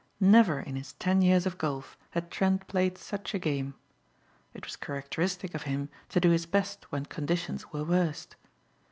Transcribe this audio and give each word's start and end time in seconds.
Never 0.19 0.59
in 0.59 0.77
his 0.77 0.93
ten 0.93 1.21
years 1.21 1.45
of 1.45 1.59
golf 1.59 1.95
had 2.09 2.31
Trent 2.31 2.65
played 2.65 2.97
such 2.97 3.35
a 3.35 3.37
game. 3.37 3.75
It 4.51 4.65
was 4.65 4.75
characteristic 4.75 5.53
of 5.53 5.61
him 5.69 5.89
to 6.09 6.19
do 6.19 6.31
his 6.31 6.47
best 6.47 6.91
when 6.91 7.05
conditions 7.05 7.71
were 7.71 7.83
worst. 7.83 8.35